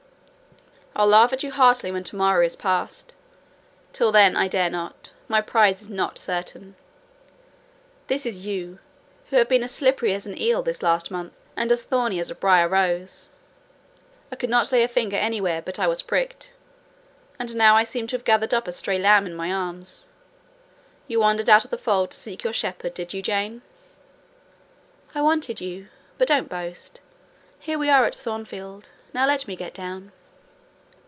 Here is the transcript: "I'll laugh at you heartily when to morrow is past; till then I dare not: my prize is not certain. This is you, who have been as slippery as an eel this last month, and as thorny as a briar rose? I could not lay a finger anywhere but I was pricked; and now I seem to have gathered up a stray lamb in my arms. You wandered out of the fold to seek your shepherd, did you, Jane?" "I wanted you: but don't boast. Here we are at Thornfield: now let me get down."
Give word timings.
"I'll 0.93 1.07
laugh 1.07 1.31
at 1.33 1.41
you 1.41 1.49
heartily 1.51 1.89
when 1.91 2.03
to 2.03 2.17
morrow 2.17 2.45
is 2.45 2.57
past; 2.57 3.15
till 3.93 4.11
then 4.11 4.35
I 4.35 4.49
dare 4.49 4.69
not: 4.69 5.13
my 5.29 5.39
prize 5.39 5.81
is 5.81 5.89
not 5.89 6.19
certain. 6.19 6.75
This 8.07 8.25
is 8.25 8.45
you, 8.45 8.77
who 9.29 9.37
have 9.37 9.47
been 9.47 9.63
as 9.63 9.71
slippery 9.71 10.13
as 10.13 10.27
an 10.27 10.37
eel 10.39 10.61
this 10.61 10.83
last 10.83 11.09
month, 11.09 11.31
and 11.55 11.71
as 11.71 11.85
thorny 11.85 12.19
as 12.19 12.29
a 12.29 12.35
briar 12.35 12.67
rose? 12.67 13.29
I 14.33 14.35
could 14.35 14.49
not 14.49 14.71
lay 14.71 14.83
a 14.83 14.87
finger 14.89 15.15
anywhere 15.15 15.61
but 15.61 15.79
I 15.79 15.87
was 15.87 16.01
pricked; 16.03 16.53
and 17.39 17.55
now 17.55 17.77
I 17.77 17.83
seem 17.83 18.05
to 18.07 18.15
have 18.17 18.25
gathered 18.25 18.53
up 18.53 18.67
a 18.67 18.73
stray 18.73 18.99
lamb 18.99 19.25
in 19.25 19.33
my 19.33 19.49
arms. 19.51 20.05
You 21.07 21.21
wandered 21.21 21.49
out 21.49 21.63
of 21.65 21.71
the 21.71 21.77
fold 21.79 22.11
to 22.11 22.17
seek 22.17 22.43
your 22.43 22.53
shepherd, 22.53 22.93
did 22.93 23.13
you, 23.13 23.21
Jane?" 23.21 23.61
"I 25.15 25.21
wanted 25.21 25.61
you: 25.61 25.87
but 26.17 26.27
don't 26.27 26.49
boast. 26.49 26.99
Here 27.59 27.79
we 27.79 27.89
are 27.89 28.03
at 28.03 28.13
Thornfield: 28.13 28.89
now 29.13 29.25
let 29.25 29.47
me 29.47 29.55
get 29.55 29.73
down." 29.73 30.11